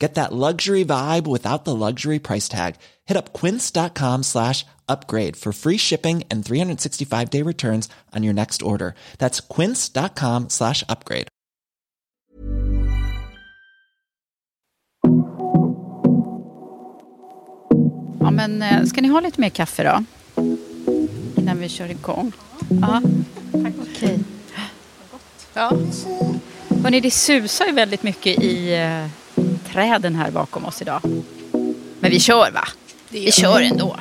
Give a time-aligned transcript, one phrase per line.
[0.00, 2.76] Get that luxury vibe without the luxury price tag.
[3.04, 8.62] Hit up quince.com slash upgrade for free shipping and 365 day returns on your next
[8.62, 8.94] order.
[9.18, 11.28] That's quince.com slash upgrade.
[18.20, 20.04] Ja, men eh, ska ni ha lite mer kaffe då?
[21.36, 22.32] Innan vi kör igång.
[22.80, 23.02] Ja,
[23.52, 24.18] okej.
[25.54, 25.72] Ja.
[26.82, 31.00] Hörrni, det susar ju väldigt mycket i eh, träden här bakom oss idag.
[32.00, 32.64] Men vi kör va?
[33.08, 33.96] Vi kör ändå.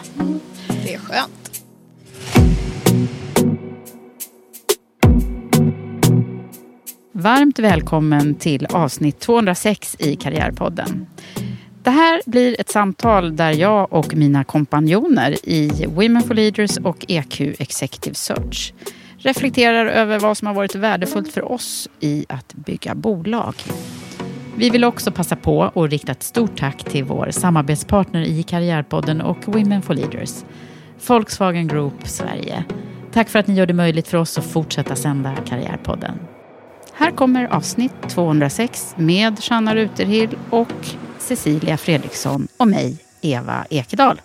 [0.84, 1.62] Det är skönt.
[7.12, 11.08] Varmt välkommen till avsnitt 206 i Karriärpodden.
[11.84, 17.06] Det här blir ett samtal där jag och mina kompanjoner i Women for Leaders och
[17.08, 18.74] EQ Executive Search
[19.28, 23.56] reflekterar över vad som har varit värdefullt för oss i att bygga bolag.
[24.58, 29.22] Vi vill också passa på att rikta ett stort tack till vår samarbetspartner i Karriärpodden
[29.22, 30.44] och Women for Leaders,
[31.08, 32.64] Volkswagen Group Sverige.
[33.14, 36.20] Tack för att ni gör det möjligt för oss att fortsätta sända Karriärpodden.
[36.94, 40.88] Här kommer avsnitt 206 med Shanna Ruterhill och
[41.20, 44.22] Cecilia Fredriksson och mig, Eva Ekedal.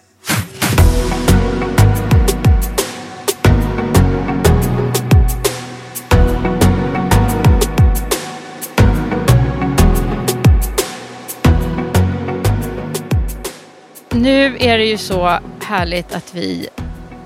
[14.22, 16.68] Nu är det ju så härligt att vi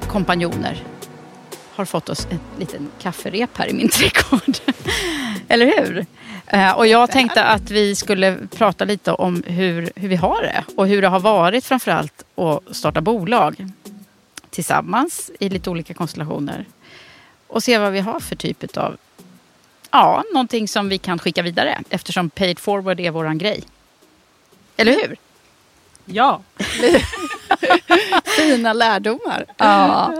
[0.08, 0.84] kompanjoner
[1.74, 4.56] har fått oss en liten kafferep här i min trädgård.
[5.48, 6.06] Eller hur?
[6.46, 10.64] Eh, och jag tänkte att vi skulle prata lite om hur, hur vi har det
[10.76, 13.66] och hur det har varit framförallt att starta bolag
[14.50, 16.64] tillsammans i lite olika konstellationer.
[17.46, 18.96] Och se vad vi har för typ av,
[19.90, 23.62] ja, någonting som vi kan skicka vidare eftersom paid forward är våran grej.
[24.76, 25.25] Eller hur?
[26.06, 26.42] Ja.
[28.36, 29.44] Fina lärdomar.
[29.56, 30.14] Ja.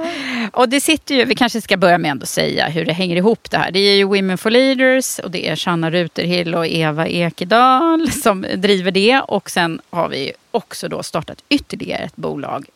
[0.53, 3.51] Och det sitter ju, vi kanske ska börja med att säga hur det hänger ihop
[3.51, 3.71] det här.
[3.71, 8.47] Det är ju Women for Leaders och det är Shanna Ruterhill och Eva Ekedal som
[8.57, 9.21] driver det.
[9.21, 12.67] Och sen har vi också då startat ytterligare ett bolag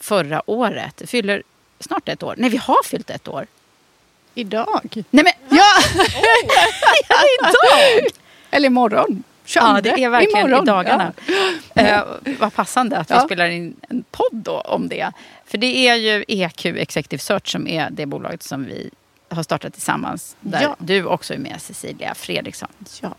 [0.00, 0.96] förra året.
[0.96, 1.42] Det fyller
[1.80, 2.34] snart ett år.
[2.38, 3.46] Nej, vi har fyllt ett år.
[4.34, 5.04] Idag.
[5.10, 5.72] Nej men, Ja!
[7.08, 8.06] ja idag!
[8.50, 9.22] Eller imorgon.
[9.46, 9.66] 22.
[9.68, 10.64] Ja, det är verkligen Imorgon.
[10.64, 11.12] i dagarna.
[11.74, 11.82] Ja.
[11.82, 12.02] Eh,
[12.40, 13.20] vad passande att vi Ja.
[13.20, 15.12] spelar in en podd då om det.
[15.46, 18.90] För det är ju EQ Executive Search som är det bolaget som vi
[19.28, 20.36] har startat tillsammans.
[20.40, 20.76] Där Ja.
[20.78, 22.68] du också är med, Cecilia Fredriksson.
[23.02, 23.10] Ja.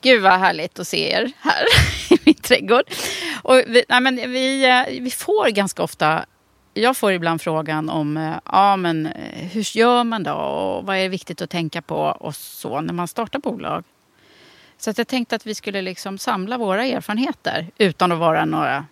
[0.00, 1.64] Gud vad härligt att se er här
[2.14, 2.84] i min trädgård.
[3.42, 6.24] Och vi, nej men vi, eh, vi får ganska ofta,
[6.74, 10.96] jag får ibland frågan om eh, ja, men, eh, hur gör man då och vad
[10.96, 13.84] är viktigt att tänka på och så när man startar bolag.
[14.78, 18.86] Så att jag tänkte att vi skulle liksom samla våra erfarenheter utan att vara några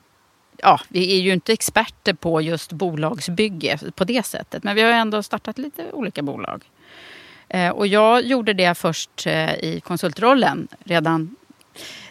[0.59, 4.63] Ja, vi är ju inte experter på just bolagsbygge på det sättet.
[4.63, 6.65] Men vi har ändå startat lite olika bolag.
[7.49, 11.37] Eh, och jag gjorde det först eh, i konsultrollen redan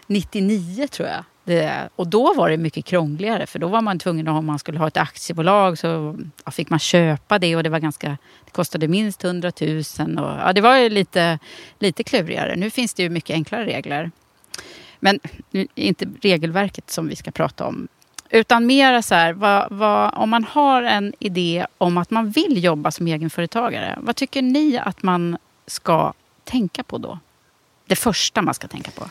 [0.07, 1.23] 99 tror jag.
[1.45, 4.59] Det, och då var det mycket krångligare för då var man tvungen att om man
[4.59, 6.15] skulle ha ett aktiebolag så
[6.45, 9.77] ja, fick man köpa det och det var ganska det kostade minst 100 000
[10.17, 11.39] och ja, det var ju lite,
[11.79, 12.55] lite klurigare.
[12.55, 14.11] Nu finns det ju mycket enklare regler.
[14.99, 15.19] Men
[15.75, 17.87] inte regelverket som vi ska prata om
[18.29, 22.63] Utan mer så här, vad, vad, om man har en idé om att man vill
[22.63, 23.99] jobba som egenföretagare.
[24.01, 25.37] Vad tycker ni att man
[25.67, 26.13] ska
[26.43, 27.19] tänka på då?
[27.87, 29.05] Det första man ska tänka på.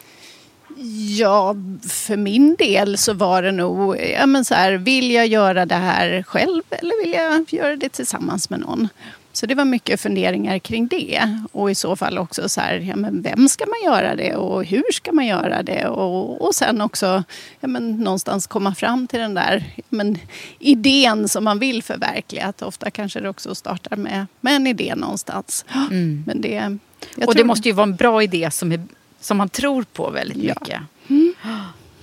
[1.18, 1.56] Ja,
[1.88, 5.74] för min del så var det nog, ja men så här, vill jag göra det
[5.74, 8.88] här själv eller vill jag göra det tillsammans med någon?
[9.32, 11.38] Så det var mycket funderingar kring det.
[11.52, 14.64] Och i så fall också så här, ja men vem ska man göra det och
[14.64, 15.86] hur ska man göra det?
[15.88, 17.24] Och, och sen också
[17.60, 20.18] ja men någonstans komma fram till den där ja men,
[20.58, 22.46] idén som man vill förverkliga.
[22.46, 25.64] Att ofta kanske det också startar med, med en idé någonstans.
[25.90, 26.24] Mm.
[26.26, 26.78] Men det,
[27.26, 28.80] och det måste ju vara en bra idé som, är,
[29.24, 30.54] som man tror på väldigt Ja.
[30.60, 30.80] mycket.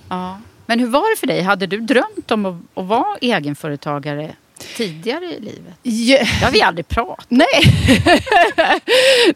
[0.08, 0.38] Ja.
[0.66, 1.42] Men hur var det för dig?
[1.42, 4.30] Hade du drömt om att, att vara egenföretagare
[4.76, 5.74] tidigare i livet?
[5.82, 6.18] Ja.
[6.18, 7.46] Det har vi aldrig pratat Nej.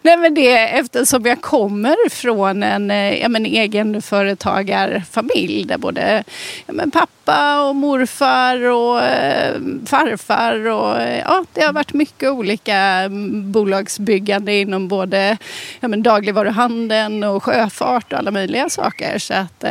[0.02, 6.24] Nej men det eftersom jag kommer från en eh, ja, men, egenföretagarfamilj där både
[6.66, 9.54] ja, men, pappa och morfar och eh,
[9.86, 15.36] farfar och eh, ja, det har varit mycket olika mm, bolagsbyggande inom både
[15.80, 19.18] ja, men, dagligvaruhandeln och sjöfart och alla möjliga saker.
[19.18, 19.70] Så att, eh,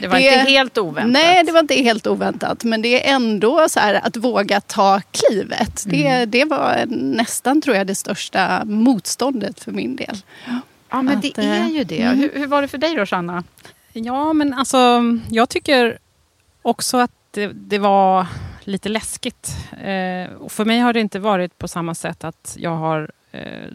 [0.00, 1.12] Det var inte helt oväntat.
[1.12, 2.64] Nej, det var inte helt oväntat.
[2.64, 5.84] Men det är ändå så här att våga ta klivet.
[5.86, 6.30] Det, Mm.
[6.30, 10.16] det var nästan, tror jag, det största motståndet för min del.
[10.90, 12.02] Ja, men Att, det är ju det.
[12.02, 12.18] mm.
[12.18, 13.44] Hur, hur var det för dig då, Sanna?
[13.92, 15.98] Ja, men alltså jag tycker
[16.62, 18.26] också att det, det var
[18.64, 19.50] lite läskigt.
[19.82, 23.68] Eh, och för mig har det inte varit på samma sätt att jag har eh,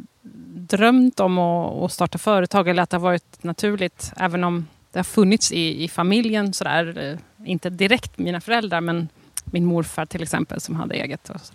[0.69, 4.99] drömt om att, att starta företag eller att det har varit naturligt, även om det
[4.99, 6.97] har funnits i, i familjen sådär.
[7.39, 9.09] Eh, inte direkt mina föräldrar, men
[9.51, 11.29] min morfar till exempel som hade eget.
[11.29, 11.53] Och så.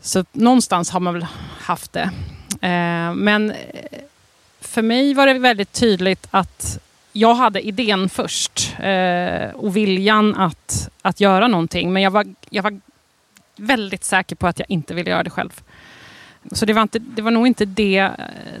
[0.00, 1.26] så någonstans har man väl
[1.58, 2.10] haft det.
[2.60, 3.56] Eh, men eh,
[4.60, 6.78] för mig var det väldigt tydligt att
[7.12, 11.92] jag hade idén först eh, och viljan att, att göra någonting.
[11.92, 12.80] Men jag var, jag var
[13.56, 15.62] väldigt säker på att jag inte ville göra det själv.
[16.52, 18.10] Så det var, inte, det var nog inte det, eh,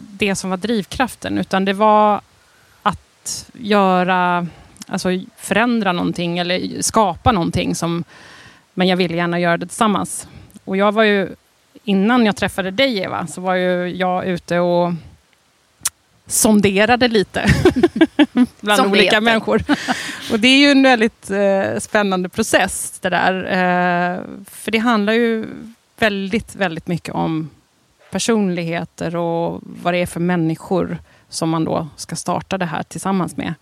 [0.00, 2.20] det som var drivkraften, utan det var
[2.82, 4.46] att göra,
[4.90, 7.74] alltså förändra någonting eller skapa någonting.
[7.74, 8.04] Som,
[8.74, 10.28] men jag ville gärna göra det tillsammans.
[10.64, 11.28] Och jag var ju,
[11.84, 14.92] innan jag träffade dig Eva, så var ju jag ute och
[16.26, 17.44] sonderade lite
[18.60, 19.62] bland Som olika människor.
[20.32, 23.34] Och det är ju en väldigt eh, spännande process det där.
[23.44, 24.20] Eh,
[24.50, 25.46] för det handlar ju
[25.98, 27.50] väldigt, väldigt mycket om
[28.10, 30.98] personligheter och vad det är för människor
[31.28, 33.54] som man då ska starta det här tillsammans med.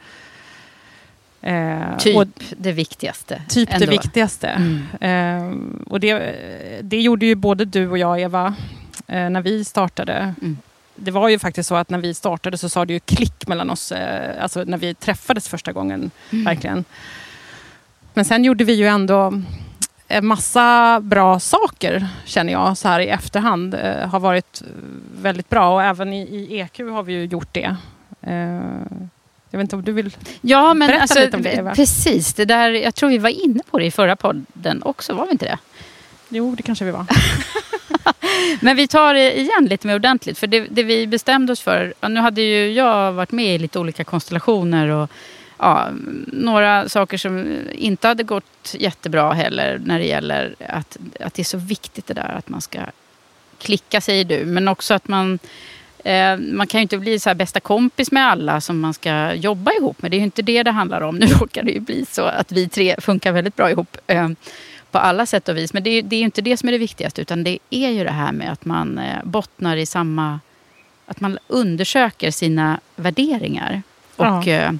[1.43, 2.26] Eh, Typ och
[2.56, 3.43] det viktigaste.
[3.49, 3.90] typ det ändå.
[3.90, 4.49] viktigaste.
[4.49, 4.82] Mm.
[5.00, 6.35] Eh, och det,
[6.82, 8.55] det gjorde ju både du och jag, Eva,
[9.06, 10.35] eh, när vi startade.
[10.43, 10.56] Mm.
[10.94, 13.70] Det var ju faktiskt så att när vi startade så sa det ju klick mellan
[13.70, 16.44] oss, eh, alltså när vi träffades första gången, Mm.
[16.44, 16.85] verkligen.
[18.14, 19.43] Men sen gjorde vi ju ändå
[20.08, 23.75] en massa bra saker, känner jag, så här i efterhand.
[23.75, 24.62] Eh, har varit
[25.23, 27.76] väldigt bra och även i, i EQ har vi ju gjort det.
[29.50, 30.17] Jag vet inte om du vill...
[30.41, 31.75] Ja, men Berätta alltså, lite om det, Eva.
[31.75, 32.35] precis.
[32.35, 35.33] Det där, jag tror vi var inne på det i förra podden också, var vi
[35.33, 35.59] inte det?
[36.29, 37.06] Jo, det kanske vi var.
[38.61, 40.39] Men vi tar det igen lite mer ordentligt.
[40.39, 43.79] För det, det vi bestämde oss för, nu hade ju jag varit med i lite
[43.79, 45.11] olika konstellationer och
[45.59, 45.89] ja,
[46.27, 51.44] några saker som inte hade gått jättebra heller när det gäller att, att det är
[51.44, 52.79] så viktigt det där att man ska
[53.59, 54.44] klicka, säger du.
[54.44, 55.39] Men också att man
[56.37, 59.72] man kan ju inte bli så här bästa kompis med alla som man ska jobba
[59.72, 60.10] ihop med.
[60.10, 61.17] Det är ju inte det det handlar om.
[61.19, 63.96] Nu råkar det ju bli så att vi tre funkar väldigt bra ihop.
[64.06, 64.29] Eh,
[64.91, 65.72] på alla sätt och vis.
[65.72, 67.20] Men det är, det är ju inte det som är det viktigaste.
[67.22, 70.41] Utan det är ju det här med att man eh, bottnar i samma...
[71.06, 73.82] Att man undersöker sina värderingar.
[74.17, 74.46] Och, Ja.
[74.48, 74.72] eh,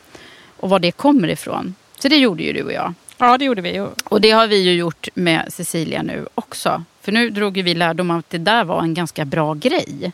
[0.57, 1.75] och var det kommer ifrån.
[1.99, 2.95] Så det gjorde ju du och jag.
[3.19, 3.87] Ja, det gjorde vi.
[4.05, 6.85] Och det har vi ju gjort med Cecilia nu också.
[7.01, 10.13] För nu drog ju vi lärdom av att det där var en ganska bra grej.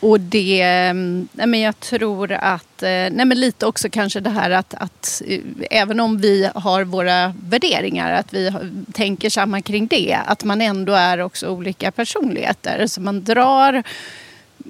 [0.00, 4.30] Och det, mm, nej men jag tror att, eh, nej men lite också kanske det
[4.30, 8.52] här att, att eh, även om vi har våra värderingar, att vi
[8.92, 12.86] tänker samma kring det, att man ändå är också olika personligheter.
[12.86, 13.82] Så man drar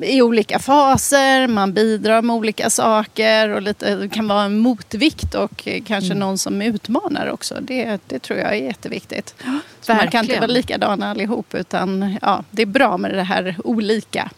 [0.02, 5.34] i olika faser, man bidrar med olika saker och lite, det kan vara en motvikt
[5.34, 7.54] och kanske någon som utmanar också.
[7.60, 9.34] Det, det tror jag är jätteviktigt.
[9.80, 13.56] Så man kan inte vara likadana allihop utan ja, det är bra med det här
[13.64, 14.30] olika.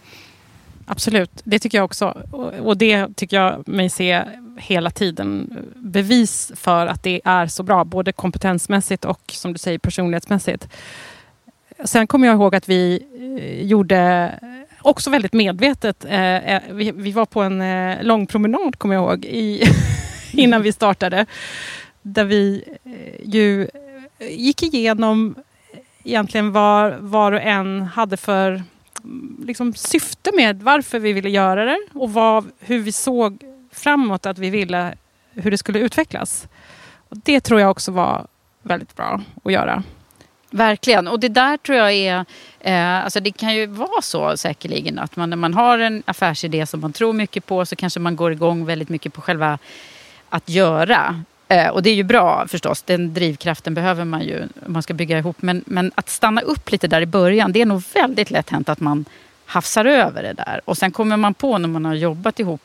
[0.87, 2.25] Absolut, det tycker jag också.
[2.31, 4.23] Och och det tycker jag mig se
[4.59, 9.79] hela tiden bevis för att det är så bra, både kompetensmässigt och som du säger
[9.79, 10.69] personlighetsmässigt.
[11.85, 13.03] Sen kommer jag ihåg att vi
[13.41, 14.33] eh, gjorde
[14.87, 19.05] också väldigt medvetet, eh, eh, vi, vi var på en eh, lång promenad kommer jag
[19.05, 19.63] ihåg, i,
[20.33, 21.27] innan vi startade.
[22.03, 23.69] Där vi eh, ju eh,
[24.31, 25.35] gick igenom
[25.73, 28.63] eh, egentligen vad var och en hade för
[29.05, 34.27] mm, liksom, syfte med varför vi ville göra det och vad, hur vi såg framåt
[34.27, 34.95] att vi ville
[35.33, 36.49] hur det skulle utvecklas.
[37.09, 38.27] Och det tror jag också var
[38.63, 39.83] väldigt bra att göra.
[40.57, 41.09] Verkligen.
[41.09, 42.25] Och det där tror jag är...
[42.61, 46.67] Eh, alltså det kan ju vara så säkerligen att man, när man har en affärsidé
[46.67, 49.59] som man tror mycket på så kanske man går igång väldigt mycket på själva
[50.29, 51.25] att göra.
[51.49, 54.95] Eh, och det är ju bra förstås, den drivkraften behöver man ju om man ska
[54.95, 55.43] bygga ihop.
[55.43, 58.69] Men, men att stanna upp lite där i början, det är nog väldigt lätt hänt
[58.69, 59.05] att man
[59.47, 60.61] hafsar över det där.
[60.65, 62.63] Och sen kommer man på när man har jobbat ihop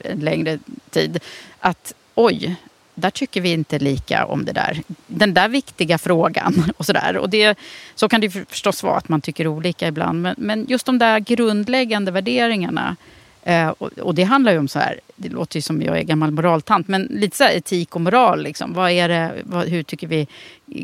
[0.00, 0.58] en längre
[0.90, 1.18] tid
[1.60, 2.56] att oj,
[3.00, 4.82] där tycker vi inte lika om det där.
[5.06, 6.72] Den där viktiga frågan.
[6.76, 7.16] och Så, där.
[7.16, 7.58] Och det,
[7.94, 10.22] så kan det förstås vara att man tycker olika ibland.
[10.22, 12.96] Men, men just de där grundläggande värderingarna.
[13.42, 16.02] Eh, och, och, det handlar ju om så här, det låter ju som jag är
[16.02, 18.42] gammal moraltant, men lite så etik och moral.
[18.42, 18.72] Liksom.
[18.72, 20.26] Vad är det, vad, hur tycker vi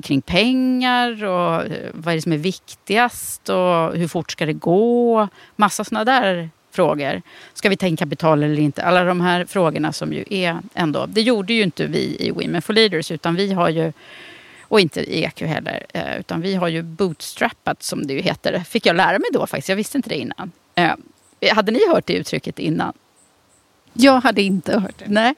[0.03, 1.25] kring pengar?
[1.25, 3.49] Och eh, vad är det som är viktigast?
[3.49, 5.29] Och hur fort ska det gå?
[5.57, 7.23] Massa sådana där frågor.
[7.55, 8.83] Ska vi ta in kapital eller inte?
[8.83, 11.07] Alla de här frågorna som ju är ändå...
[11.07, 13.93] Det gjorde ju inte vi i Women for Leaders utan vi har ju
[14.69, 15.87] och inte i EQ heller.
[15.93, 18.61] Eh, utan vi har ju bootstrappat som det ju heter.
[18.61, 19.69] Fick jag lära mig då faktiskt.
[19.69, 20.53] Jag visste inte det innan.
[20.75, 22.93] Eh, hade ni hört det uttrycket innan?
[23.93, 25.05] Jag hade inte hört det.
[25.09, 25.35] Nej.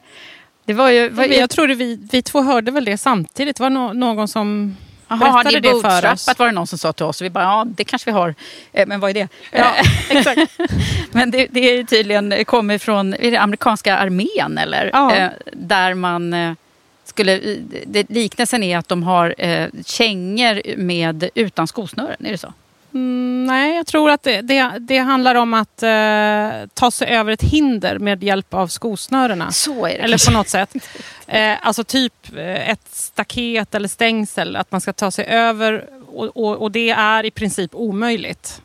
[0.64, 3.56] Det var ju, var, jag tror vi, vi två hörde väl det samtidigt.
[3.56, 4.76] Det var no, någon som
[5.08, 6.38] Aha, har ni det för oss?
[6.38, 7.22] var det någon som sa till oss.
[7.22, 8.34] Vi bara, ja det kanske vi har.
[8.72, 9.28] Eh, men vad är det?
[9.50, 9.74] Ja,
[10.10, 10.58] exakt.
[11.10, 14.90] men det, det är tydligen kommer från är det amerikanska armén eller?
[14.92, 15.16] Ja.
[15.16, 16.56] Eh, där man
[17.04, 17.40] skulle,
[17.86, 22.52] det, liknelsen är att de har eh, kängor med, utan skosnören, är det så?
[22.98, 27.32] Mm, nej, jag tror att det, det, det handlar om att eh, ta sig över
[27.32, 29.52] ett hinder med hjälp av skosnörena.
[29.52, 30.74] Så är det Eller på något sätt.
[31.30, 36.36] Eh, alltså typ eh, ett staket eller stängsel, att man ska ta sig över och,
[36.36, 38.62] och, och det är i princip omöjligt.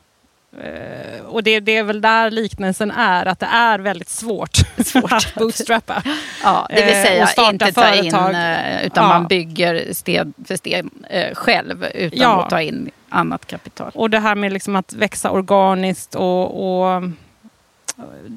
[0.58, 5.12] Uh, och det, det, är väl där liknelsen är, att det är väldigt svårt, svårt.
[5.12, 6.04] att bootstrappa.
[6.44, 9.08] Ja, det vill säga uh, inte ta in, utan ja.
[9.08, 10.86] man bygger steg för steg
[11.34, 12.44] själv utan ja.
[12.44, 13.92] att ta in annat kapital.
[13.96, 17.04] Och det här med liksom att växa organiskt och, och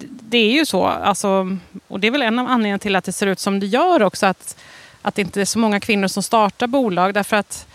[0.08, 0.84] det är ju så.
[0.86, 1.58] Alltså,
[1.88, 4.02] och det är väl en av anledningarna till att det ser ut som det gör
[4.02, 4.26] också.
[4.26, 4.56] Att,
[5.02, 7.14] att det inte är så många kvinnor som startar bolag.
[7.14, 7.66] Därför att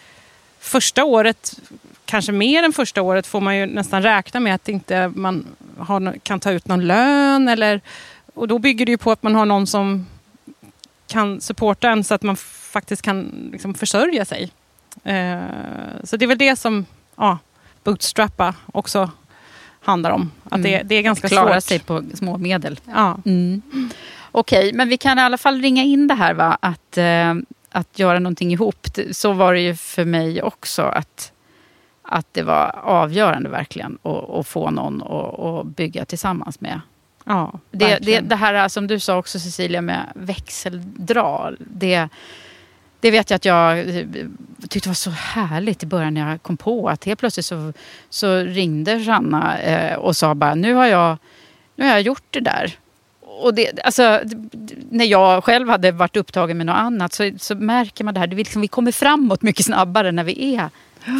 [0.59, 1.53] första året,
[2.11, 5.45] kanske mer än första året, får man ju nästan räkna med att inte man
[5.77, 7.47] har, kan ta ut någon lön.
[7.47, 7.81] Eller,
[8.33, 10.05] och då bygger det ju på att man har någon som
[11.07, 12.35] kan supporta en så att man
[12.71, 14.51] faktiskt kan liksom försörja sig.
[15.03, 15.41] Eh,
[16.03, 17.37] så det är väl det som ja,
[17.83, 19.11] bootstrappa också
[19.81, 20.31] handlar om.
[20.43, 20.71] Att mm.
[20.71, 21.63] det, det, är ganska Klara svårt.
[21.63, 22.79] sig på små medel.
[22.85, 23.17] Ja.
[23.25, 23.61] Mm.
[24.31, 26.57] Okej, okay, men vi kan i alla fall ringa in det här va?
[26.61, 27.35] Att, eh,
[27.71, 28.87] att göra någonting ihop.
[29.11, 30.81] Så var det ju för mig också.
[30.81, 31.30] Att,
[32.11, 33.97] att det var avgörande verkligen
[34.29, 36.81] att, få någon att, att bygga tillsammans med.
[37.25, 41.55] Ja, det, det, det, här äh, som du sa också Cecilia med växeldrag.
[41.59, 42.07] Det,
[42.99, 44.05] det vet jag att jag äh,
[44.69, 47.73] tyckte var så härligt i början när jag kom på att helt plötsligt så,
[48.09, 51.17] så ringde Sanna äh, och sa bara nu har, jag,
[51.75, 52.77] nu har jag gjort det där.
[53.21, 54.19] Och det, alltså,
[54.89, 58.27] när jag själv hade varit upptagen med något annat så, så märker man det här.
[58.27, 60.69] Det liksom, vi kommer framåt mycket snabbare när vi är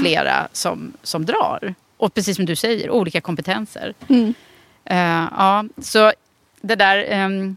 [0.02, 1.76] flera som, som drar.
[1.98, 3.94] Och precis som du säger, olika kompetenser.
[4.08, 4.34] Mm.
[4.92, 6.12] Uh, ja, så
[6.62, 7.56] det där um,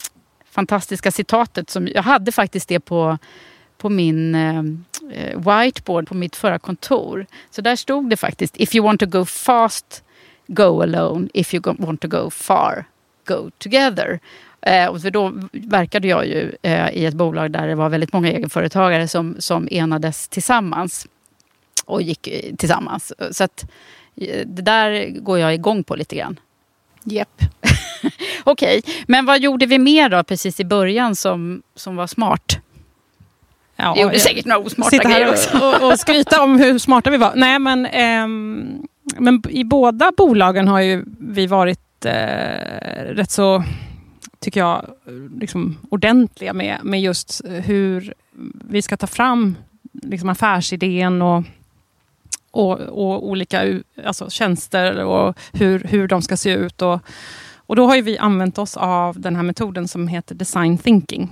[0.51, 3.19] fantastiska citatet som jag hade faktiskt det på
[3.79, 4.63] på min eh,
[5.37, 7.27] whiteboard på mitt förra kontor.
[7.51, 10.05] Så där stod det faktiskt If you want to go fast,
[10.47, 11.29] go alone.
[11.35, 12.85] If you want to go far,
[13.27, 14.21] go together.
[14.61, 18.13] Eh, och för då verkade jag ju eh, i ett bolag där det var väldigt
[18.13, 21.07] många egenföretagare som, som enades tillsammans
[21.87, 23.13] och gick eh, tillsammans.
[23.31, 23.71] Så att,
[24.17, 26.41] eh, det där går jag igång på lite grann.
[27.05, 27.43] Japp.
[28.45, 28.95] Okej, okay.
[29.07, 32.59] men vad gjorde vi mer då precis i början som, som var smart?
[33.77, 35.59] Ja, vi gjorde säkert några osmarta grejer också.
[35.59, 37.33] Och, och skryta om hur smarta vi var.
[37.37, 38.87] Nej, men, ähm,
[39.19, 42.13] men i båda bolagen har ju vi varit äh,
[43.05, 43.65] rätt så,
[44.41, 44.87] tycker jag,
[45.41, 48.15] liksom ordentliga med, med just hur
[48.69, 49.57] vi ska ta fram
[50.03, 51.45] liksom affärsidén och,
[52.55, 56.83] och, och olika alltså tjänster och hur, hur de ska se ut.
[56.83, 57.01] Och,
[57.57, 61.31] och då har vi använt oss av den här metoden som heter design thinking.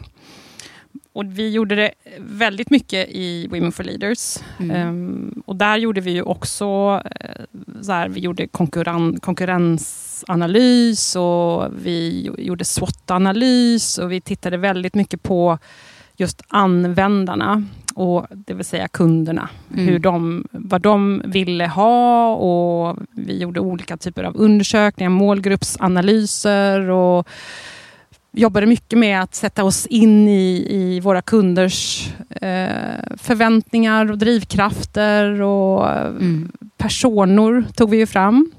[1.15, 4.39] Och vi gjorde det väldigt mycket i Women for Leaders.
[4.59, 4.89] Mm.
[4.89, 7.01] Um, och där gjorde vi ju också uh,
[7.83, 15.23] så här, vi gjorde konkurren konkurrensanalys och vi gjorde SWOT-analys och vi tittade väldigt mycket
[15.23, 15.59] på
[16.17, 17.65] just användarna,
[17.95, 19.49] och det vill säga kunderna.
[19.75, 19.87] Mm.
[19.87, 27.29] Hur de, vad de ville ha och vi gjorde olika typer av undersökningar, målgruppsanalyser och
[28.33, 35.43] jobbade mycket med att sätta oss in i, i våra kunders eh, förväntningar och drivkrafter
[35.43, 36.53] och Mm.
[36.77, 38.51] personer tog vi ju fram.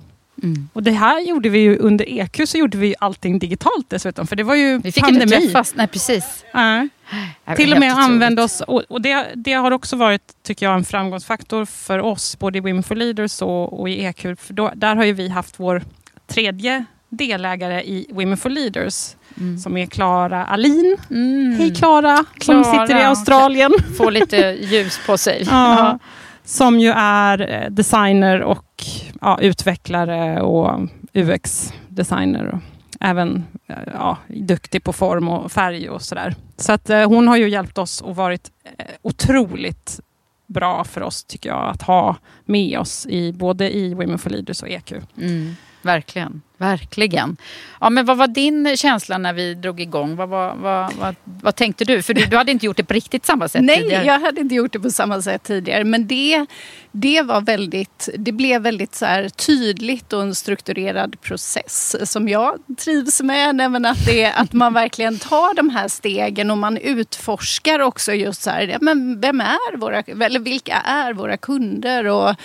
[0.43, 0.69] Mm.
[0.73, 4.27] Och det här gjorde vi ju under EQ så gjorde vi allting digitalt dessutom.
[4.27, 5.23] För det var ju Vi fick pandemi.
[5.35, 5.73] inte träffas.
[5.75, 6.45] Nej, precis.
[6.53, 10.75] Var Till och med använda oss, och, och det, det har också varit, tycker jag,
[10.75, 14.21] en framgångsfaktor för oss, både i Women for Leaders och, och i EQ.
[14.21, 15.81] För då, där har ju vi haft vår
[16.27, 19.57] tredje delägare i Women for Leaders, Mm.
[19.57, 20.97] som är Klara Alin.
[21.09, 21.55] Mm.
[21.59, 23.71] Hej Klara, som sitter i Australien.
[23.97, 25.47] Få lite ljus på sig.
[25.49, 25.99] Ja,
[26.43, 28.85] som ju är eh, designer och
[29.21, 32.47] ja, utvecklare och UX-designer.
[32.53, 32.59] Och
[32.99, 36.35] även eh, ja, duktig på form och färg och sådär.
[36.57, 39.99] Så att eh, hon har ju hjälpt oss och varit eh, otroligt
[40.47, 44.61] bra för oss, tycker jag, att ha med oss i både i Women for Leaders
[44.61, 44.93] och EQ.
[45.17, 47.37] Mm, verkligen, verkligen.
[47.81, 50.15] Ja, men vad var din känsla när vi drog igång?
[50.15, 52.01] Vad, vad, vad, vad, vad tänkte du?
[52.01, 54.05] För du, du hade inte gjort det på riktigt samma sätt Nej, tidigare.
[54.05, 55.83] jag hade inte gjort det på samma sätt tidigare.
[55.83, 56.45] Men det,
[56.91, 62.59] det var väldigt, det blev väldigt så här tydligt och en strukturerad process som jag
[62.77, 63.55] trivs med.
[63.55, 68.13] Nej, men att, det, att man verkligen tar de här stegen och man utforskar också
[68.13, 72.35] just så här, men vem är våra, eller vilka är våra kunder och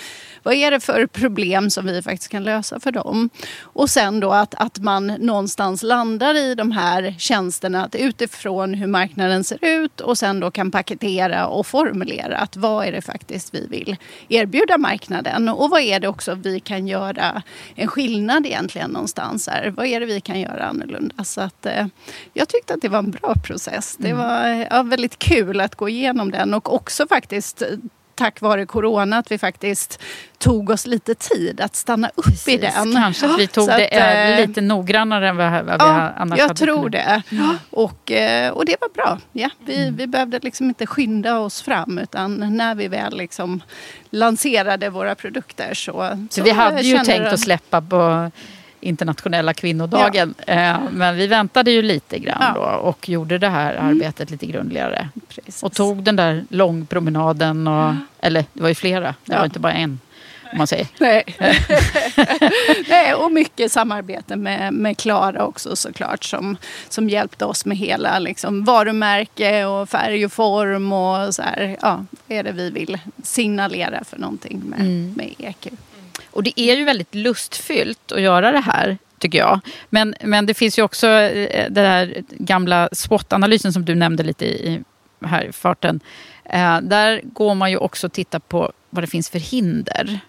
[0.43, 3.29] vad är det för problem som vi faktiskt kan lösa för dem?
[3.61, 8.87] Och sen då att, att man någonstans landar i de här tjänsterna att utifrån hur
[8.87, 13.53] marknaden ser ut och sen då kan paketera och formulera att vad är det faktiskt
[13.53, 13.95] vi vill
[14.29, 17.41] erbjuda marknaden och vad är det också vi kan göra
[17.75, 19.69] en skillnad egentligen någonstans här.
[19.69, 21.23] Vad är det vi kan göra annorlunda?
[21.23, 21.87] Så att eh,
[22.33, 23.95] jag tyckte att det var en bra process.
[23.99, 27.63] Det var ja, väldigt kul att gå igenom den och också faktiskt
[28.19, 30.01] tack vare corona att vi faktiskt
[30.37, 32.93] tog oss lite tid att stanna upp i Precis, den.
[32.93, 36.11] Kanske att vi tog Så det att, eh, lite noggrannare än vad, vad vi Ja,
[36.17, 36.91] annars jag hade tror kunnat.
[36.91, 37.21] det.
[37.69, 39.17] Och, eh, och det var bra.
[39.31, 43.61] Ja, vi, vi behövde liksom inte skynda oss fram utan när vi väl liksom
[44.09, 46.27] lanserade våra produkter så...
[46.29, 48.31] Så vi hade ju tänkt den- att släppa på
[48.81, 50.33] internationella kvinnodagen.
[50.47, 52.53] Eh, men vi väntade ju lite grann Ja.
[52.55, 55.09] då och gjorde det här arbetet lite grundligare.
[55.27, 55.63] Precis.
[55.63, 57.67] Och tog den där långpromenaden.
[57.67, 59.37] Och, eller det var ju flera, det Ja.
[59.37, 59.99] var inte bara en.
[60.51, 60.87] Om man säger.
[60.99, 61.23] Nej.
[62.89, 66.57] Nej, och mycket samarbete med, med Klara också såklart som,
[66.89, 71.77] som hjälpte oss med hela liksom, varumärke och färg och form och så här.
[71.81, 75.13] Ja, är det vi vill signalera för någonting med, Mm.
[75.17, 75.67] med EQ?
[76.31, 79.59] Och det är ju väldigt lustfyllt att göra det här, tycker jag.
[79.89, 84.45] Men, men det finns ju också eh, den där gamla SWOT-analysen som du nämnde lite
[84.45, 84.83] i
[85.25, 85.99] här i farten.
[86.45, 90.19] Eh, där går man ju också och tittar på vad det finns för hinder.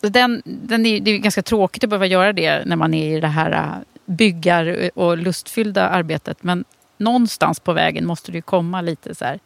[0.00, 3.20] Den, den är, det är ganska tråkigt att behöva göra det när man är i
[3.20, 6.42] det här eh, byggar och lustfyllda arbetet.
[6.42, 6.64] Men
[6.98, 9.40] någonstans på vägen måste det ju komma lite så här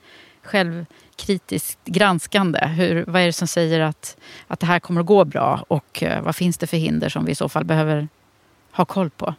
[1.17, 2.67] självkritiskt granskande.
[2.67, 4.17] Hur, vad är det som säger att,
[4.49, 5.65] att det här kommer att gå bra?
[5.69, 8.09] Och eh, vad finns det för hinder som vi i så fall behöver
[8.73, 9.35] ha koll på?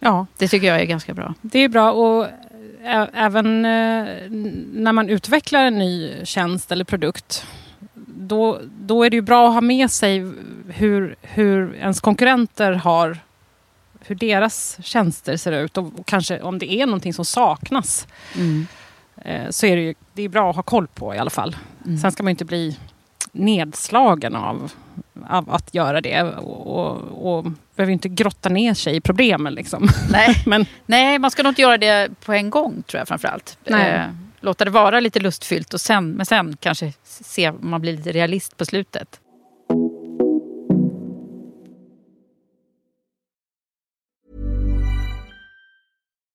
[0.00, 1.34] Ja, Det tycker jag är ganska bra.
[1.42, 1.92] det är bra.
[1.92, 2.26] Och
[3.14, 4.06] även eh,
[4.74, 7.46] när man utvecklar en ny tjänst eller produkt
[8.06, 10.32] då, då är det ju bra att ha med sig
[10.68, 13.18] hur, hur ens konkurrenter har
[14.06, 18.66] hur deras tjänster ser ut och, och kanske om det är någonting som saknas Mm.
[19.20, 21.56] Eh, så är det ju det är bra att ha koll på i alla fall.
[21.84, 21.98] Mm.
[21.98, 22.78] Sen ska man inte bli
[23.32, 24.72] nedslagen av,
[25.28, 29.54] av att göra det och, och, och behöver inte grotta ner sig i problemen.
[29.54, 29.88] Liksom.
[30.12, 30.34] Nej.
[30.46, 33.58] Men Nej, man ska nog inte göra det på en gång tror jag framförallt.
[33.64, 33.90] Nej.
[33.90, 34.04] Eh,
[34.40, 38.12] låta det vara lite lustfyllt och sen, men sen kanske se om man blir lite
[38.12, 39.20] realist på slutet.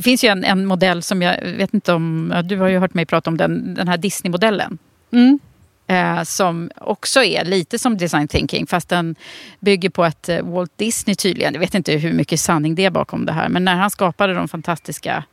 [0.00, 2.34] Det finns ju en, en modell som jag vet inte om...
[2.44, 4.78] Du har ju hört mig prata om den, den här Disney-modellen.
[5.12, 5.38] Mm.
[5.86, 9.16] Eh, som också är lite som design thinking fast den
[9.60, 12.90] bygger på att eh, Walt Disney tydligen, jag vet inte hur mycket sanning det är
[12.90, 15.24] bakom det här, men när han skapade de fantastiska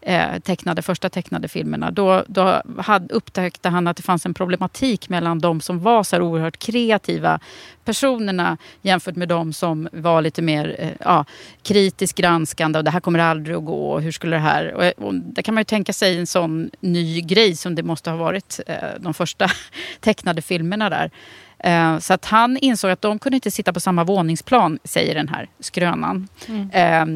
[0.00, 5.08] eh, tecknade, första tecknade filmerna, då, då hade, upptäckte han att det fanns en problematik
[5.08, 7.40] mellan de som var så här oerhört kreativa
[7.84, 11.24] personerna jämfört med de som var lite mer eh, ja,
[11.62, 14.74] kritiskt granskande och det här kommer aldrig att gå och hur skulle det här...
[14.74, 18.10] Och, och det kan man ju tänka sig en sån ny grej som det måste
[18.10, 19.50] ha varit eh, de första
[20.00, 21.10] tecknade filmerna där.
[21.58, 25.28] Eh, Så att han insåg att de kunde inte sitta på samma våningsplan, säger den
[25.28, 26.28] här skrönan.
[26.72, 27.06] Eh,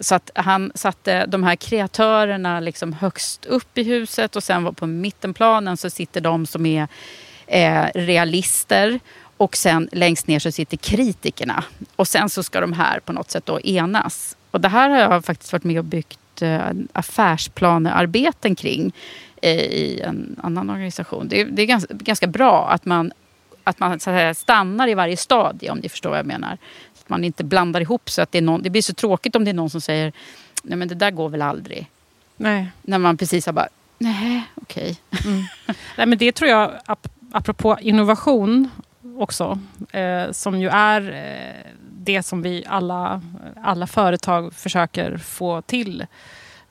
[0.00, 4.72] så att han satte de här kreatörerna liksom högst upp i huset och sen var
[4.72, 6.88] på mittenplanen så sitter de som är
[7.46, 9.00] eh, realister
[9.36, 11.64] och sen längst ner så sitter kritikerna.
[11.96, 14.36] Och sen så ska de här på något sätt då enas.
[14.50, 18.92] Och det här har jag faktiskt varit med och byggt eh, affärsplanearbeten kring
[19.42, 21.28] eh, i en annan organisation.
[21.28, 23.12] Det är, det är ganska, ganska bra att man,
[23.64, 26.58] att man så att säga, stannar i varje stadie om ni förstår vad jag menar.
[27.06, 29.44] Att man inte blandar ihop så att det är någon, det blir så tråkigt om
[29.44, 30.12] det är någon som säger
[30.62, 31.90] nej men det där går väl aldrig.
[32.36, 32.66] Nej.
[32.82, 34.96] När man precis har bara, nej okej.
[35.96, 38.70] Nej, men det tror jag, ap- apropå innovation
[39.18, 39.58] också,
[39.92, 43.22] eh, som ju är eh, det som vi alla,
[43.62, 46.06] alla företag försöker få till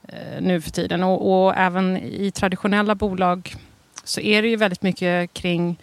[0.07, 1.03] eh, nu för tiden.
[1.03, 3.55] Och, och även i traditionella bolag
[4.03, 5.77] så är det ju väldigt mycket kring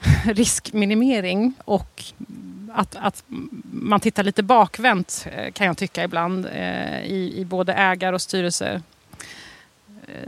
[0.24, 2.04] riskminimering och
[2.74, 3.24] att, att
[3.72, 8.22] man tittar lite bakvänt eh, kan jag tycka ibland eh, i, i både ägar och
[8.22, 8.82] styrelse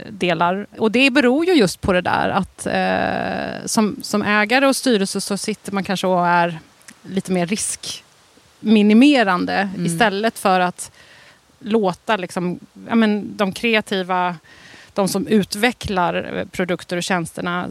[0.09, 0.67] delar.
[0.77, 5.21] Och det beror ju just på det där att eh, som, som ägare och styrelse
[5.21, 6.59] så sitter man kanske och är
[7.03, 9.85] lite mer riskminimerande Mm.
[9.85, 10.91] istället för att
[11.59, 14.35] låta liksom, ja, men, de kreativa,
[14.93, 17.67] de som utvecklar produkter och tjänsterna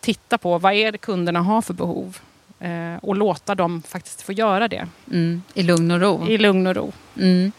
[0.00, 2.20] titta på vad är det kunderna har för behov eh,
[3.02, 6.26] och låta dem faktiskt få göra det Mm, I lugn och ro.
[6.28, 6.92] i lugn och ro.
[7.20, 7.52] Mm.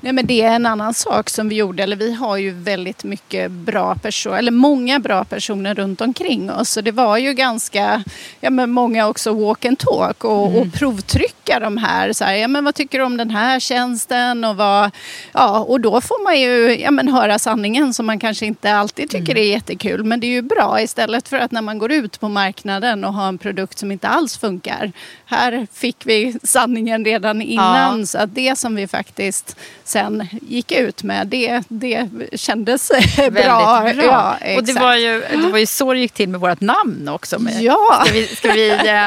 [0.00, 1.82] Nej, men det är en annan sak som vi gjorde.
[1.82, 6.70] Eller vi har ju väldigt mycket bra personer, eller många bra personer runt omkring oss.
[6.70, 8.04] Så det var ju ganska,
[8.40, 12.12] ja men många också walk and talk och, och provtrycka de här.
[12.12, 14.44] Så här, ja men vad tycker du om den här tjänsten?
[14.44, 14.90] Och, vad,
[15.32, 19.10] ja, och då får man ju ja, men höra sanningen som man kanske inte alltid
[19.10, 20.04] tycker är jättekul.
[20.04, 23.14] Men det är ju bra istället för att när man går ut på marknaden och
[23.14, 24.92] har en produkt som inte alls funkar.
[25.24, 28.06] Här fick vi sanningen redan innan.
[28.06, 29.56] Så att det som vi faktiskt
[29.90, 33.30] sen gick ut med, det, det kändes bra.
[33.30, 33.96] Bra.
[34.04, 37.08] Ja, och det var, ju, det var ju så det gick till med vårt namn
[37.08, 37.38] också.
[37.38, 38.02] Med, Ja.
[38.04, 39.06] Ska vi, ska vi, eh,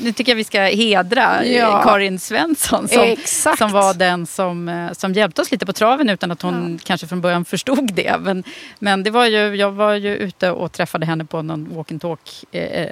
[0.00, 1.82] nu tycker jag vi ska hedra eh, Ja.
[1.82, 3.58] Karin Svensson som, Exakt.
[3.58, 7.06] som var den som, eh, som hjälpte oss lite på traven utan att hon kanske
[7.06, 8.16] från början förstod det.
[8.20, 8.44] Men,
[8.78, 12.00] men det var ju, jag var ju ute och träffade henne på någon walk and
[12.00, 12.44] talk.
[12.52, 12.86] Eh,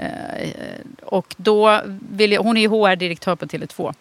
[1.02, 1.80] och då
[2.12, 3.94] ville hon är ju HR-direktör på Tele2.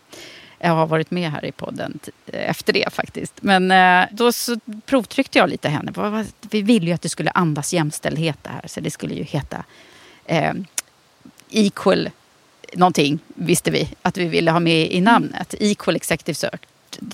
[0.59, 3.33] Jag har varit med här i podden efter det faktiskt.
[3.41, 6.23] Men eh, då så provtryckte jag lite henne.
[6.41, 8.63] Vi ville ju att det skulle andas jämställdhet det här.
[8.65, 9.63] Så det skulle ju heta
[10.25, 10.53] eh,
[11.49, 12.09] equal
[12.73, 15.55] någonting visste vi att vi ville ha med i namnet.
[15.59, 16.61] Equal Executive Search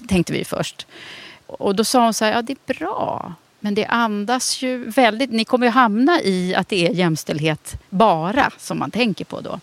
[0.08, 0.88] tänkte vi först.
[1.48, 3.34] Och då sa hon så här, ja det är bra.
[3.60, 8.52] Men det andas ju väldigt, ni kommer ju hamna i att det är jämställdhet bara
[8.58, 9.60] som man tänker på då.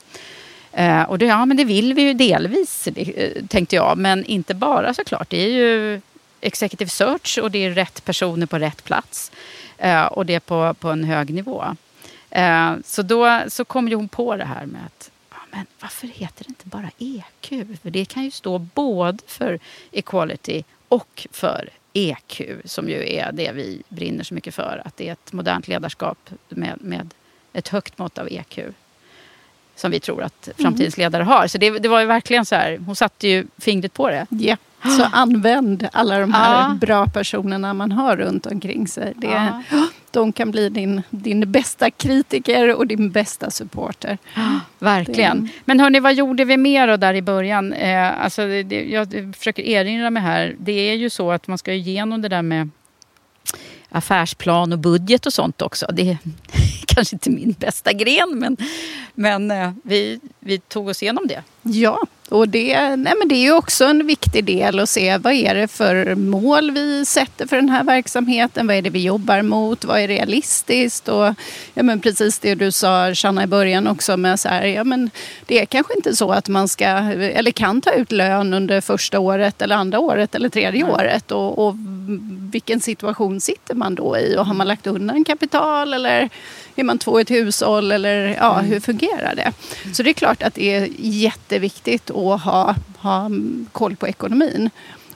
[0.72, 3.98] Eh, och det, ja men det vill vi ju delvis eh, tänkte jag.
[3.98, 5.30] Men inte bara såklart.
[5.30, 6.00] Det är ju
[6.40, 9.32] Executive Search och det är rätt personer på rätt plats.
[9.78, 11.64] Eh, och det är på, på en hög nivå.
[12.30, 15.10] Eh, så då så kom ju hon på det här med att
[15.52, 17.66] men varför heter det inte bara EQ?
[17.82, 19.58] För det kan ju stå både för
[19.90, 24.82] equality och för EQ som ju är det vi brinner så mycket för.
[24.84, 27.14] Att det är ett modernt ledarskap med, med
[27.52, 28.58] ett högt mått av EQ.
[29.80, 31.46] Som vi tror att framtidens ledare har.
[31.46, 34.26] Så det, det var ju verkligen så här, hon satte ju fingret på det.
[34.30, 34.56] Ja.
[34.96, 36.74] Så använd alla de här Ja.
[36.80, 39.12] bra personerna man har runt omkring sig.
[39.16, 39.62] Det, Ja.
[40.12, 44.18] De kan bli din, din bästa kritiker och din bästa supporter.
[44.78, 45.44] Verkligen.
[45.44, 47.72] Det- Men hörni, vad gjorde vi mer då där i början?
[47.72, 50.54] Eh, alltså, det, jag försöker erinra mig här.
[50.58, 52.70] Det är ju så att man ska igenom det där med
[53.88, 55.86] affärsplan och budget och sånt också.
[55.92, 56.18] Det
[56.94, 58.56] kanske inte min bästa gren, men,
[59.14, 61.42] men eh, vi, vi tog oss igenom det.
[61.62, 65.32] Ja, och det, nej men det är ju också en viktig del att se vad
[65.32, 68.66] är det för mål vi sätter för den här verksamheten.
[68.66, 69.84] Vad är det vi jobbar mot?
[69.84, 71.08] Vad är realistiskt?
[71.08, 71.34] Och
[71.74, 75.10] ja, men precis det du sa, Shanna, i början också med så här, ja, men
[75.46, 79.18] det är kanske inte så att man ska eller kan ta ut lön under första
[79.18, 81.32] året eller andra året eller tredje året.
[81.32, 81.74] Och, och
[82.52, 84.36] vilken situation sitter man då i?
[84.38, 86.30] Och har man lagt undan kapital eller
[86.76, 87.92] är man två i ett hushåll?
[87.92, 89.52] Eller ja, hur fungerar det?
[89.92, 94.70] Så det är klart att det är jätteviktigt att ha, ha mm, koll på ekonomin.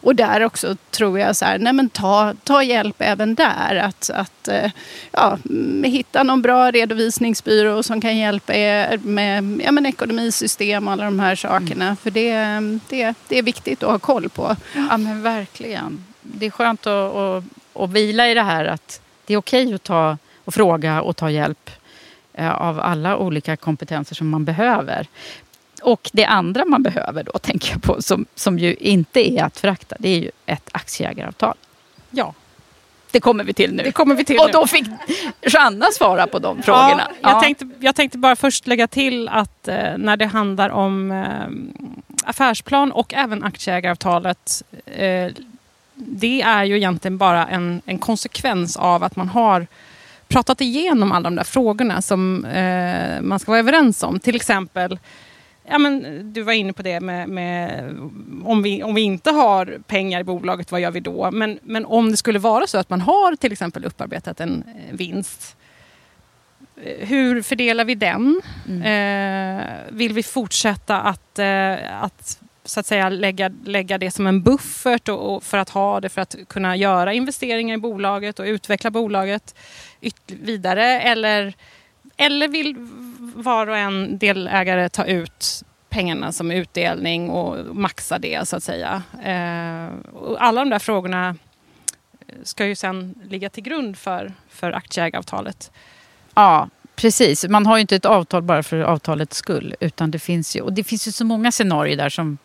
[0.04, 3.76] Och där också tror jag så här, nej men ta, ta hjälp även där.
[3.76, 4.70] Att, att eh,
[5.12, 10.92] ja, mm, hitta någon bra redovisningsbyrå som kan hjälpa er med ja, men ekonomisystem och
[10.92, 11.96] alla de här sakerna.
[11.96, 12.34] För det,
[12.88, 14.56] det, det är viktigt att ha koll på.
[14.74, 16.04] Ja, men verkligen.
[16.22, 19.82] Det är skönt att, att, att vila i det här att det är okej att
[19.82, 21.70] ta och fråga och ta hjälp
[22.32, 25.06] eh, av alla olika kompetenser som man behöver.
[25.82, 29.58] Och det andra man behöver då, tänker jag på, som, som ju inte är att
[29.58, 31.54] förakta, det är ju ett aktieägaravtal.
[32.10, 32.34] Ja.
[33.10, 33.82] Det kommer vi till nu.
[33.82, 34.52] Det kommer vi till och nu.
[34.52, 34.86] då fick
[35.42, 37.08] Joanna svara på de frågorna.
[37.08, 37.40] Ja, jag, ja.
[37.40, 42.92] Tänkte, jag tänkte bara först lägga till att eh, när det handlar om eh, affärsplan
[42.92, 45.32] och även aktieägaravtalet eh,
[45.94, 49.66] det är ju egentligen bara en, en konsekvens av att man har
[50.34, 54.20] pratat igenom alla de där frågorna som eh, man ska vara överens om.
[54.20, 54.98] Till exempel,
[55.68, 57.90] ja, men, du var inne på det med, med
[58.44, 61.30] om, vi, om vi inte har pengar i bolaget, vad gör vi då?
[61.30, 64.96] Men, men om det skulle vara så att man har till exempel upparbetat en eh,
[64.96, 65.56] vinst
[66.82, 68.42] eh, hur fördelar vi den?
[68.84, 74.42] Eh, vill vi fortsätta att, eh, att så att säga lägga, lägga det som en
[74.42, 78.44] buffert och, och för att ha det för att kunna göra investeringar i bolaget och
[78.44, 79.54] utveckla bolaget
[80.26, 81.00] vidare?
[81.00, 81.54] Eller,
[82.16, 82.74] eller vill
[83.34, 89.02] var och en delägare ta ut pengarna som utdelning och maxa det så att säga?
[89.24, 89.88] Eh,
[90.38, 91.36] alla de där frågorna
[92.26, 95.70] eh, ska ju sen ligga till grund för, för aktieägaravtalet.
[96.34, 97.48] Ja, precis.
[97.48, 99.74] Man har ju inte ett avtal bara för avtalets skull.
[99.80, 102.38] Utan det finns ju, och det finns ju så många scenarier där som,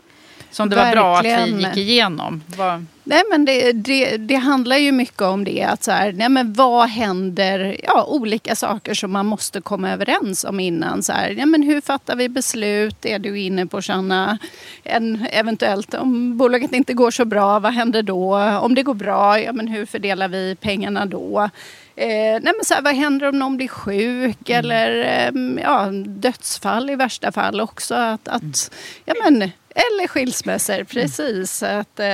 [0.52, 1.60] som det var bra att vi Verkligen.
[1.60, 2.44] gick igenom.
[2.58, 5.64] Vad- Nej, men det, det, det handlar ju mycket om det.
[5.64, 7.78] Att så här, nej, men vad händer?
[7.84, 11.04] Ja, olika saker som man måste komma överens om innan.
[11.04, 13.06] Så här, nej, men hur fattar vi beslut?
[13.06, 14.38] Är du inne på, Shanna?
[14.84, 18.36] En, eventuellt om bolaget inte går så bra, vad händer då?
[18.62, 21.50] Om det går bra, ja, men hur fördelar vi pengarna då?
[21.96, 22.08] Eh,
[22.42, 26.96] nej men så här, vad händer om någon blir sjuk eller eh, ja, dödsfall i
[26.96, 27.96] värsta fall också?
[27.96, 28.72] Att, att,
[29.06, 31.64] ja, men, Eller skilsmässor, precis.
[31.64, 32.08] Att, eh,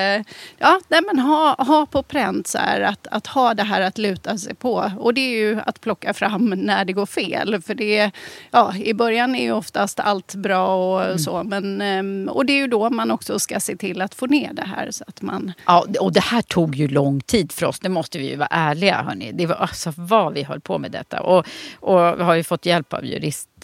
[0.57, 3.97] ja, nej, men ha, ha på pränt så här, att, att ha det här att
[3.97, 4.91] luta sig på.
[4.99, 7.61] Och det är ju att plocka fram när det går fel.
[7.61, 8.11] För det,
[8.51, 11.19] ja, i början är ju oftast allt bra och Mm.
[11.19, 11.43] så.
[11.43, 14.53] Men, ehm, och det är ju då man också ska se till att få ner
[14.53, 14.91] det här.
[14.91, 18.17] Så att man, Ja, och det här tog ju lång tid för oss, det måste
[18.17, 19.01] vi ju vara ärliga.
[19.03, 19.31] Hörni.
[19.33, 21.21] Det var alltså vad vi höll på med detta.
[21.21, 21.45] Och,
[21.79, 23.05] och vi har ju fått hjälp av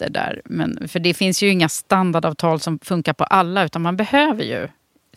[0.02, 0.42] jurister där.
[0.46, 4.68] Men, för det finns ju inga standardavtal som funkar på alla, utan man behöver ju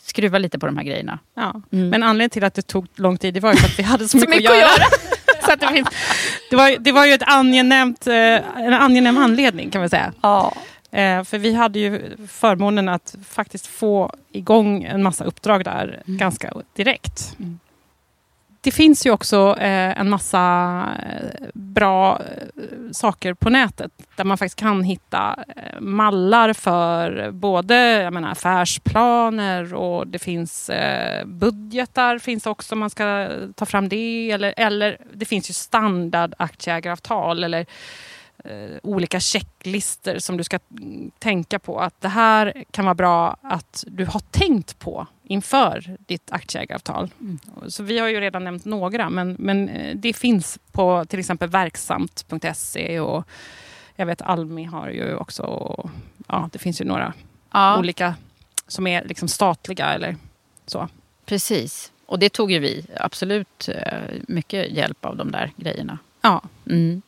[0.00, 1.18] skruva lite på de här grejerna.
[1.36, 1.62] Ja.
[1.72, 1.88] Mm.
[1.88, 4.04] Men anledningen till att det tog lång tid det var ju för att vi hade
[4.04, 4.88] så Så mycket, mycket att att göra.
[5.46, 5.88] så att det, finns,
[6.50, 10.12] det, var, det var ju ett angenämt, eh, en angenäm anledning kan man säga.
[10.22, 10.52] Ja.
[10.90, 16.52] Eh, för vi hade ju förmånen att faktiskt få igång en massa uppdrag där ganska
[16.76, 17.36] direkt.
[17.38, 17.58] Mm.
[18.64, 20.38] Det finns ju också eh, en massa
[21.02, 22.20] eh, bra
[22.56, 28.30] eh, saker på nätet där man faktiskt kan hitta eh, mallar för både jag menar,
[28.30, 34.30] affärsplaner och det finns eh, budgetar finns också om man ska ta fram det.
[34.30, 37.66] Eller, eller det finns ju standard aktieägaravtal eller
[38.44, 41.80] eh, olika checklister som du ska mm, tänka på.
[41.80, 47.10] Att det här kan vara bra att du har tänkt på inför ditt aktieägaravtal.
[47.68, 51.48] Så vi har ju redan nämnt några, men, men eh, det finns på till exempel
[51.48, 53.24] verksamt.se och
[53.96, 55.90] jag vet Almi har ju också, och,
[56.28, 57.12] ja det finns ju några
[57.52, 57.78] Ja.
[57.78, 58.14] olika
[58.66, 60.16] som är liksom statliga eller
[60.66, 60.88] så.
[61.24, 61.92] Precis.
[62.06, 65.98] Och det tog ju vi absolut eh, mycket hjälp av de där grejerna.
[66.20, 66.42] Ja.
[66.70, 67.02] Mm.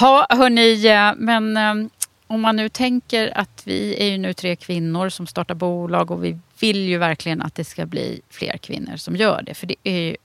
[0.00, 1.90] Ha, hörni, eh, men eh,
[2.26, 6.24] om man nu tänker att vi är ju nu tre kvinnor som startar bolag och
[6.24, 9.54] vi vill ju verkligen att det ska bli fler kvinnor som gör det.
[9.54, 10.16] För det är ju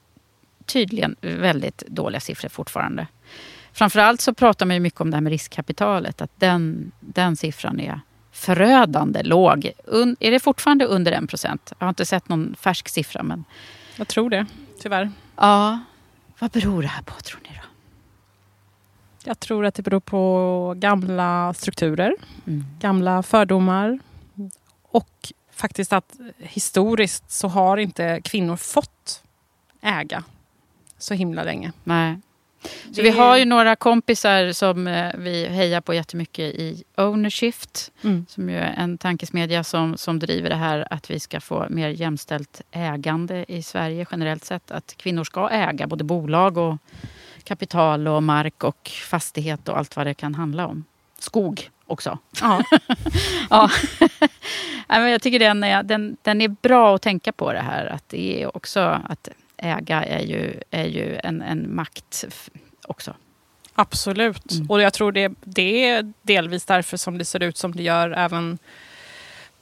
[0.66, 3.06] tydligen väldigt dåliga siffror fortfarande.
[3.72, 6.20] Framförallt så pratar man ju mycket om det här med riskkapitalet.
[6.20, 8.00] Att den, den siffran är
[8.32, 9.70] förödande låg.
[9.84, 11.72] Un, är det fortfarande under en procent?
[11.78, 13.22] Jag har inte sett någon färsk siffra.
[13.22, 13.44] Men
[13.96, 14.46] Jag tror det,
[14.80, 15.10] tyvärr.
[15.36, 15.80] ja,
[16.38, 17.65] vad beror det här på tror ni då?
[19.26, 22.14] Jag tror att det beror på gamla strukturer,
[22.46, 22.64] Mm.
[22.80, 23.98] gamla fördomar
[24.82, 29.22] och faktiskt att historiskt så har inte kvinnor fått
[29.82, 30.24] äga
[30.98, 31.72] så himla länge.
[31.84, 32.18] Nej.
[32.62, 37.92] Så Det- vi har ju några kompisar som eh, vi hejar på jättemycket i Ownershift.
[38.04, 38.26] Mm.
[38.28, 41.88] Som ju är en tankesmedja som, som driver det här att vi ska få mer
[41.88, 44.70] jämställt ägande i Sverige generellt sett.
[44.70, 46.76] Att kvinnor ska äga både bolag och
[47.46, 50.84] kapital och mark och fastighet och allt vad det kan handla om.
[51.18, 52.18] Skog också.
[52.40, 52.62] Ja.
[53.50, 53.70] ja.
[54.88, 57.86] Jag tycker den är, den, den är bra att tänka på det här.
[57.86, 62.24] Att det är också att äga är ju, är ju en, en makt
[62.88, 63.14] också.
[63.74, 64.52] Absolut.
[64.52, 64.70] Mm.
[64.70, 68.10] Och jag tror det, det är delvis därför som det ser ut som det gör
[68.10, 68.58] även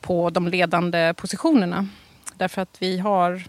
[0.00, 1.88] på de ledande positionerna.
[2.34, 3.42] Därför att vi har...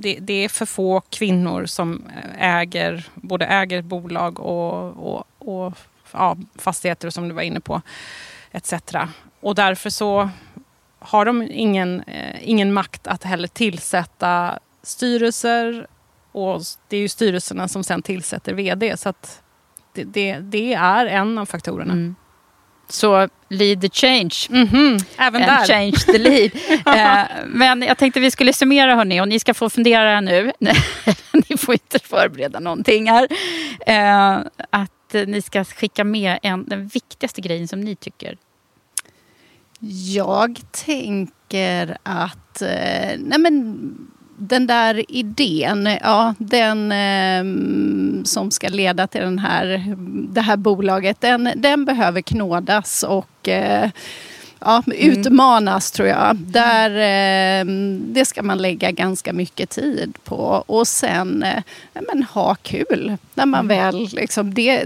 [0.00, 2.02] Det, det är för få kvinnor som
[2.38, 5.74] äger, både äger bolag och, och, och
[6.12, 7.82] ja, fastigheter som du var inne på,
[8.52, 8.74] etc.
[9.40, 10.30] Och därför så
[10.98, 15.86] har de ingen, eh, ingen makt att heller tillsätta styrelser
[16.32, 18.96] och det är ju styrelserna som sen tillsätter vd.
[18.96, 19.12] Så
[19.92, 21.92] det, det, det är en av faktorerna.
[21.92, 22.14] Mm.
[22.88, 24.34] Så lead the change.
[24.48, 25.66] Mhm, Även And där.
[25.66, 26.50] change the lead.
[26.86, 30.52] eh, men jag tänkte vi skulle summera hörni och ni ska få fundera nu.
[31.48, 33.28] ni får inte förbereda någonting här.
[33.86, 38.36] Eh, att ni ska skicka med en, den viktigaste grejen som ni tycker.
[40.14, 43.88] Jag tänker att eh, nej men,
[44.38, 47.44] den där idén, ja, den eh,
[48.24, 49.96] som ska leda till den här,
[50.32, 53.90] det här bolaget, den, den behöver knådas och eh,
[54.60, 56.36] ja, utmanas tror jag.
[56.36, 57.64] Där, eh,
[57.98, 60.64] det ska man lägga ganska mycket tid på.
[60.66, 64.84] Och sen eh, men, ha kul när man väl liksom, det,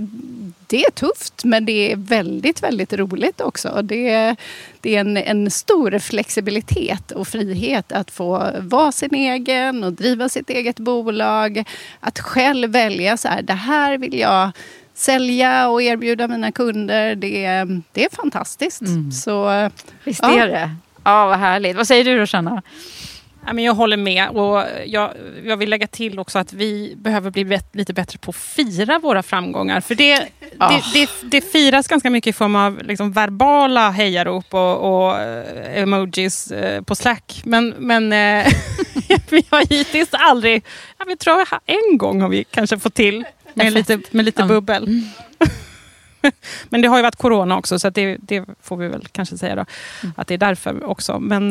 [0.72, 3.80] det är tufft men det är väldigt, väldigt roligt också.
[3.82, 4.36] Det,
[4.80, 10.28] det är en, en stor flexibilitet och frihet att få vara sin egen och driva
[10.28, 11.64] sitt eget bolag.
[12.00, 14.50] Att själv välja så här, det här vill jag
[14.94, 17.14] sälja och erbjuda mina kunder.
[17.14, 18.82] Det, är- det är fantastiskt.
[19.24, 19.70] Så,
[20.04, 20.38] Visst Ja.
[20.42, 20.70] är det?
[21.04, 21.76] Ja, vad härligt.
[21.76, 22.62] Vad säger du Rosanna?
[23.46, 24.28] Ja, men jag håller med.
[24.28, 25.10] Och jag,
[25.44, 28.98] jag vill lägga till också att vi behöver bli bet- lite bättre på att fira
[28.98, 29.80] våra framgångar.
[29.80, 30.28] För det,
[30.58, 30.68] Ah.
[30.68, 35.82] det, det, det firas ganska mycket i form av liksom verbala hejarop och, och eh,
[35.82, 37.42] emojis eh, på Slack.
[37.44, 38.46] Men, men eh,
[39.30, 40.64] vi har hittills aldrig...
[40.98, 44.88] Ja, vi tror en gång har vi kanske fått till med lite, med lite bubbel.
[46.68, 49.54] Men det har ju varit corona också, så det, det, får vi väl kanske säga
[49.54, 49.64] då.
[50.02, 50.14] Mm.
[50.16, 51.18] Att det är därför också.
[51.18, 51.48] Men,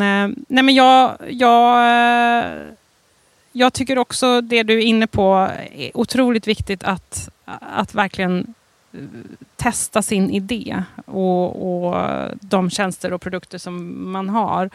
[0.47, 1.85] nej, men jag, jag,
[3.51, 8.53] jag tycker också det du är inne på är otroligt viktigt att, att verkligen
[9.55, 11.95] testa sin idé och, och
[12.41, 14.69] de tjänster och produkter som man har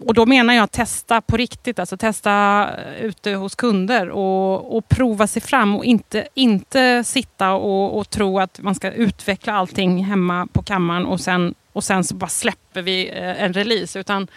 [0.00, 2.68] och då menar jag testa på riktigt, alltså testa
[3.00, 8.38] ute hos kunder och, och prova sig fram och inte, inte sitta och, och, tro
[8.38, 12.82] att man ska utveckla allting hemma på kammaren och sen, och sen så bara släpper
[12.82, 14.00] vi eh, en release.
[14.00, 14.28] Utan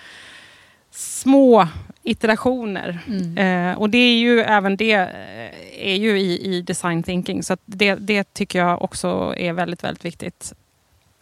[0.92, 1.68] små
[2.06, 2.99] iterationer.
[3.08, 3.38] Mm.
[3.38, 7.43] Eh, och det är ju även det eh, är ju i, i design thinking.
[7.43, 10.53] Så det, det tycker jag också är väldigt, väldigt viktigt.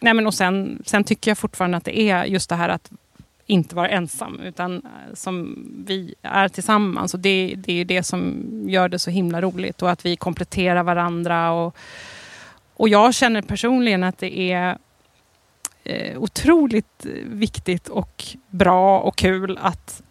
[0.00, 2.90] Nej, men och sen, sen tycker jag fortfarande att det är just det här att
[3.46, 7.14] inte vara ensam, utan eh, som vi är tillsammans.
[7.14, 10.82] Och det, det är det som gör det så himla roligt och att vi kompletterar
[10.82, 11.52] varandra.
[11.52, 11.76] Och,
[12.74, 14.78] och jag känner personligen att det är
[15.84, 20.02] eh, otroligt viktigt och bra och kul att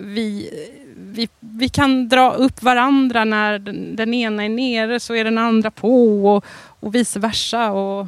[0.00, 0.50] vi,
[0.96, 5.38] vi, vi kan dra upp varandra när den, den ena är nere så är den
[5.38, 6.44] andra på och,
[6.80, 7.70] och vice versa.
[7.72, 8.06] Och,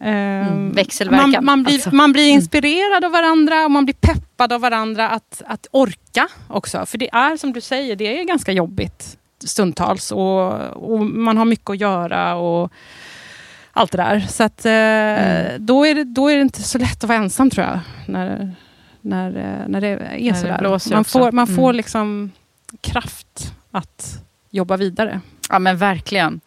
[0.00, 1.30] Mm, ehm, växelverkan.
[1.30, 1.94] Man, man, blir, alltså.
[1.94, 2.34] man blir mm.
[2.34, 6.86] inspirerad av varandra och man blir peppad av varandra att, att orka också.
[6.86, 11.44] För det är som du säger, det är ganska jobbigt stundtals och, och man har
[11.44, 12.72] mycket att göra och
[13.72, 14.20] allt det där.
[14.20, 15.66] Så att, eh, mm.
[15.66, 17.78] då, är det, då är det inte så lätt att vara ensam tror jag.
[18.06, 18.54] När,
[19.06, 20.78] när, eh, när det är när sådär.
[20.88, 21.76] Det man får, man får mm.
[21.76, 22.30] liksom
[22.80, 24.18] kraft att
[24.50, 25.20] jobba vidare.
[25.50, 26.40] Ja men verkligen.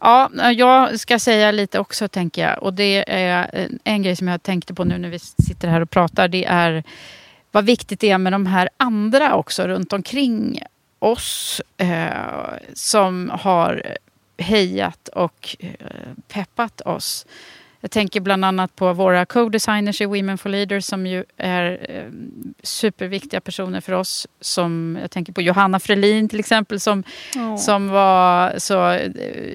[0.00, 2.62] Ja, jag ska säga lite också tänker jag.
[2.62, 5.90] Och det är en grej som jag tänkte på nu när vi sitter här och
[5.90, 6.28] pratar.
[6.28, 6.84] Det är
[7.50, 10.62] vad viktigt det är med de här andra också runt omkring
[10.98, 11.60] oss.
[11.76, 12.08] Eh,
[12.74, 13.96] som har
[14.38, 15.70] hejat och eh,
[16.28, 17.26] peppat oss.
[17.84, 22.04] Jag tänker bland annat på våra co-designers i Women for Leaders som ju är eh,
[22.62, 24.26] superviktiga personer för oss.
[24.40, 27.04] Som, jag tänker på Johanna Frelin till exempel som,
[27.36, 27.56] oh.
[27.56, 29.10] som var så eh,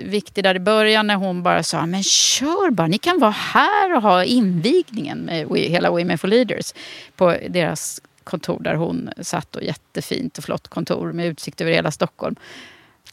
[0.05, 3.95] viktig där i början när hon bara sa men kör bara, ni kan vara här
[3.95, 6.73] och ha invigningen med hela Women for Leaders
[7.15, 11.91] på deras kontor där hon satt och jättefint och flott kontor med utsikt över hela
[11.91, 12.36] Stockholm.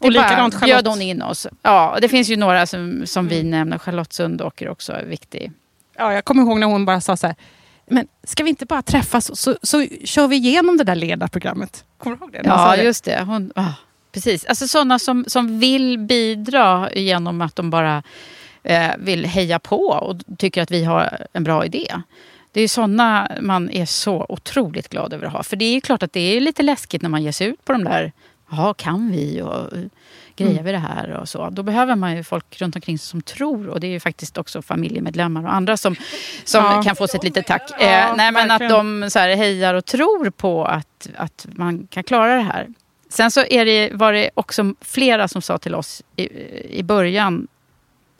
[0.00, 0.66] Och likadant Charlotte.
[0.66, 1.46] bjöd hon in oss.
[1.62, 3.50] Ja, det finns ju några som, som vi mm.
[3.50, 3.78] nämner.
[3.78, 5.52] Charlotte Sundåker också är viktig.
[5.96, 7.36] Ja, jag kommer ihåg när hon bara sa så här.
[7.86, 11.84] Men ska vi inte bara träffas så, så, så kör vi igenom det där ledarprogrammet?
[11.98, 12.42] Kommer du ihåg det?
[12.44, 13.22] Ja, just det.
[13.26, 13.72] Hon, oh,
[14.12, 14.44] precis.
[14.44, 18.02] Alltså sådana som, som vill bidra genom att de bara
[18.62, 21.94] eh, vill heja på och tycker att vi har en bra idé.
[22.52, 25.42] Det är sådana man är så otroligt glad över att ha.
[25.42, 27.72] För det är klart att det är lite läskigt när man ger sig ut på
[27.72, 28.12] de där
[28.50, 29.42] Jaha, kan vi?
[29.42, 29.70] Och
[30.36, 30.64] grejer mm.
[30.64, 31.10] vi det här?
[31.10, 31.50] Och så.
[31.50, 33.68] Då behöver man ju folk runt omkring sig som tror.
[33.68, 35.96] Och det är ju faktiskt också familjemedlemmar och andra som,
[36.44, 36.82] som ja.
[36.82, 37.70] kan få sig ett litet tack.
[37.70, 41.86] Ja, eh, nej, men att de så här, hejar och tror på att, att man
[41.86, 42.68] kan klara det här.
[43.08, 46.28] Sen så är det, var det också flera som sa till oss i,
[46.78, 47.48] i början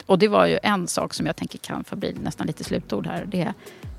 [0.05, 3.07] och det var ju en sak som jag tänker kan få bli nästan lite slutord
[3.07, 3.25] här.
[3.25, 3.53] Det är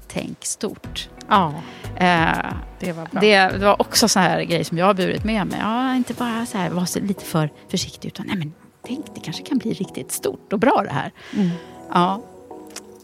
[0.09, 1.09] tänk stort.
[1.29, 1.55] Ja,
[1.97, 3.21] eh, det var bra.
[3.21, 5.59] Det var också så här grej som jag har burit med mig.
[5.61, 8.53] Ja, inte bara så här, vara lite för försiktig utan nej men
[8.87, 11.13] tänk det kanske kan bli riktigt stort och bra det här.
[11.35, 11.51] Mm.
[11.93, 12.23] Ja,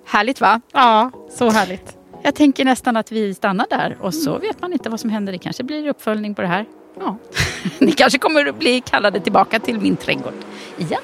[0.05, 0.61] Härligt va?
[0.73, 1.97] Ja, så härligt.
[2.23, 5.33] Jag tänker nästan att vi stannar där och så vet man inte vad som händer.
[5.33, 6.67] Det kanske blir uppföljning på det här.
[6.99, 7.17] Ja.
[7.79, 10.35] Ni kanske kommer att bli kallade tillbaka till min trädgård
[10.79, 11.01] igen.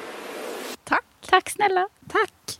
[0.85, 1.05] Tack.
[1.31, 1.89] Tack snälla.
[2.09, 2.60] Tack.